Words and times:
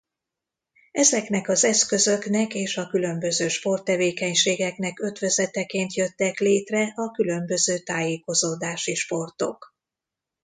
Ezeknek 0.91 1.47
az 1.49 1.63
eszközöknek 1.63 2.53
és 2.53 2.77
a 2.77 2.87
különböző 2.87 3.47
sporttevékenységeknek 3.47 4.99
ötvözeteként 5.01 5.93
jöttek 5.93 6.39
létre 6.39 6.93
a 6.95 7.11
különböző 7.11 7.77
tájékozódási 7.79 8.95
sportok. 8.95 9.69